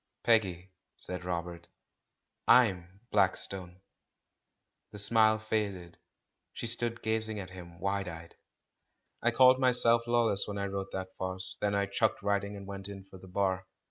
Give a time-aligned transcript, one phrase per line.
[0.23, 1.67] "Peggy," said Robert;
[2.49, 3.81] "Fm Blackstone."
[4.91, 5.99] The smile faded;
[6.53, 8.33] she stood gazing at him wide eyed.
[9.21, 12.65] "I called myself 'Lawless' when I wrote that farce, and then I chucked writing and
[12.65, 13.67] went in for the Bar.